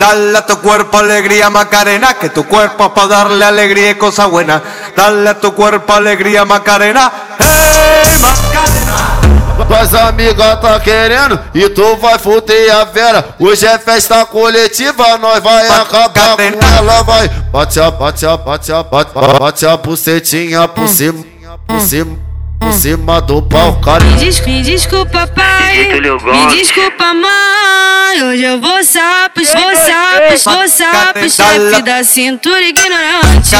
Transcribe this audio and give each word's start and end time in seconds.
Dale 0.00 0.38
a 0.38 0.46
tu 0.46 0.60
cuerpo 0.60 0.96
alegría 0.98 1.50
Macarena, 1.50 2.14
que 2.14 2.28
tu 2.28 2.46
cuerpo 2.46 2.84
es 2.84 2.90
para 2.92 3.08
darle 3.08 3.44
alegría 3.44 3.90
y 3.90 3.94
cosa 3.96 4.26
buena. 4.26 4.62
Dale 4.96 5.28
a 5.28 5.40
tu 5.40 5.52
cuerpo 5.52 5.92
alegría 5.92 6.44
Macarena, 6.44 7.10
hey 7.36 8.16
Macarena. 8.20 9.66
Tuas 9.66 9.92
amigas 9.94 10.60
tá 10.60 10.78
querendo 10.78 11.40
e 11.52 11.68
tu 11.70 11.96
vai 11.96 12.16
fuder 12.16 12.70
a 12.76 12.84
vera. 12.84 13.34
Hoje 13.40 13.66
é 13.66 13.76
festa 13.76 14.24
coletiva, 14.24 15.18
nós 15.18 15.42
vai 15.42 15.66
acabar 15.66 16.36
com 16.36 16.76
ela, 16.76 17.02
vai. 17.02 17.28
Bate 17.50 17.80
a, 17.80 17.90
bate 17.90 18.24
a, 18.24 18.36
bate 18.36 18.72
a, 18.72 18.84
bate, 18.84 19.10
bate 19.12 19.66
a 19.66 19.76
bucetinha 19.76 20.68
por 20.68 20.86
cima, 20.86 21.24
por 21.66 21.80
cima 21.80 22.27
por 22.58 22.72
cima 22.72 23.20
do 23.20 23.40
pau, 23.42 23.80
cara. 23.80 24.04
Me, 24.04 24.14
des 24.16 24.40
me 24.40 24.62
desculpa, 24.62 25.26
pai. 25.28 26.00
Me 26.00 26.46
desculpa, 26.56 27.14
mãe. 27.14 28.22
Hoje 28.22 28.42
eu 28.42 28.60
vou 28.60 28.82
sapos, 28.82 29.48
vou 29.52 29.76
sapos, 29.76 30.44
vou 30.44 30.68
sapos. 30.68 31.32
Chefe 31.34 31.82
da 31.82 32.02
cintura 32.02 32.62
ignorante. 32.62 33.54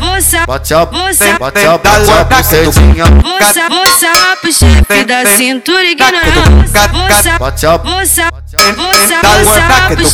Vou 0.00 0.20
sapos, 0.20 0.46
Bate 0.46 0.74
a, 0.74 0.84
vou 0.84 1.14
sapos. 1.14 1.38
bate 1.38 1.66
a, 1.66 1.78
bate 1.78 2.10
a 2.10 2.24
bucetinha. 2.24 3.04
Vou 3.22 3.38
sapos, 3.40 3.76
vou 3.76 3.86
sapos. 3.86 4.56
Chefe 4.56 5.04
da 5.04 5.26
cintura 5.36 5.84
ignorante. 5.84 6.30
Vou 6.32 6.66
sapos, 6.66 7.38
Bate 7.38 7.66
a, 7.66 7.76
vou 7.76 8.06
sapos. 8.06 8.42
Vou 8.76 8.94
sapos. 9.08 10.12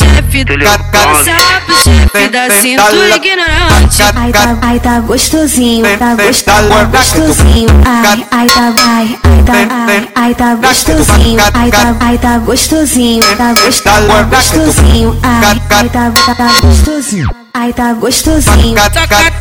Chefe 1.82 2.28
da 2.28 2.50
cintura 2.60 3.16
ignorante. 3.16 4.02
Ai 4.14 4.32
tá, 4.32 4.58
ai 4.62 4.80
tá 4.80 5.00
gostosinho, 5.00 5.84
tá 5.98 6.14
gostosinho, 6.14 6.44
tá 6.44 6.84
gostosinho. 6.84 7.68
Ai, 7.86 8.17
ai 8.30 8.46
tá, 8.46 8.74
ai, 8.86 9.18
ai 9.22 9.42
tá, 9.42 9.52
ai, 9.86 10.08
ai 10.14 10.34
tá 10.34 10.54
gostosinho. 10.54 11.40
Ai 11.54 11.70
tá, 11.70 11.96
ai 12.00 12.18
tá 12.18 12.38
gostosinho, 12.38 13.22
tá 13.36 13.52
gostosinho, 13.52 14.26
gostosinho. 14.30 15.20
Ai, 15.22 15.62
ai 15.70 15.88
tá, 15.88 16.12
gostosinho. 16.60 17.30
Ai 17.54 17.72
tá 17.72 17.92
gostosinho. 17.92 18.74
Toca, 18.74 19.32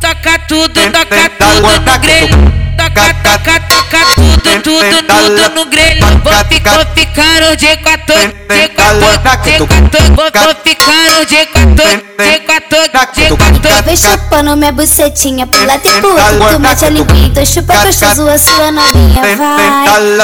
toca 0.00 0.38
tudo, 0.48 0.74
toca 0.74 1.30
tudo 1.38 1.80
no 1.80 1.98
grelho. 1.98 2.64
Toca, 2.76 3.14
toca, 3.22 3.60
toca 3.60 3.98
tudo, 4.14 4.62
tudo, 4.62 5.02
tudo 5.02 5.54
no 5.54 5.64
grelho. 5.66 6.06
Vou 6.22 6.44
ficar, 6.48 6.74
vou 6.74 6.86
ficar 6.94 7.56
de 7.56 7.76
14, 7.76 8.28
de 8.28 8.68
14, 8.68 9.18
de 9.44 9.66
14. 9.66 10.08
Vou, 10.14 10.26
ficar 10.64 11.24
de 11.26 11.46
14, 11.46 12.06
de 12.16 12.38
14, 12.40 12.88
de 13.12 13.36
14. 13.36 13.63
Vem 13.84 13.96
chupando 13.96 14.56
minha 14.56 14.72
bucetinha 14.72 15.46
pro 15.46 15.66
lado 15.66 15.82
e 15.84 15.90
pro 16.00 16.10
outro. 16.10 16.48
Tu 16.54 16.58
mete 16.60 16.84
a 16.84 16.90
linguinha, 16.90 17.26
então 17.26 17.44
chupa 17.44 17.76
gostoso 17.76 18.28
a 18.28 18.38
sua 18.38 18.72
novinha, 18.72 19.36
vai. 19.36 19.68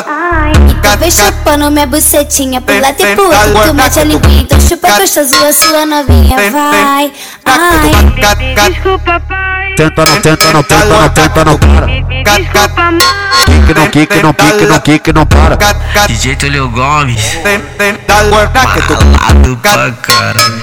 Ai, 0.07 0.53
então 0.71 0.97
vem 0.99 1.11
chupando 1.11 1.71
minha 1.71 1.87
bucetinha 1.87 2.61
pro 2.61 2.81
lado 2.81 2.97
e 2.99 3.15
pro 3.15 3.25
outro. 3.25 3.63
Tu 3.67 3.75
mete 3.75 4.01
a 4.01 4.05
linguinha, 4.05 4.43
então 4.43 4.61
chupa 4.61 4.91
gostoso 4.99 5.35
a 5.45 5.53
sua 5.53 5.87
novinha, 5.87 6.37
vai. 6.51 6.73
Ai, 6.75 7.13
Desculpa, 8.55 9.21
pai. 9.29 9.75
tenta 9.77 10.05
não, 10.05 10.21
tenta 10.21 10.53
não, 10.53 10.63
tenta 10.63 10.85
não, 10.87 11.09
tenta 11.11 11.45
não, 11.45 11.59
para. 11.59 11.87
Desculpa, 11.87 12.91
mãe. 12.91 13.01
Kick 13.47 13.75
não, 13.75 13.87
kick 13.89 14.23
não, 14.23 14.33
kick 14.33 14.67
não, 14.67 14.81
kick 14.81 15.13
não, 15.13 15.27
para. 15.27 15.59
DJ 16.07 16.37
Tulio 16.37 16.69
Gomes, 16.69 17.21
malado 19.05 19.57
pra 19.59 19.93
caralho. 19.93 20.63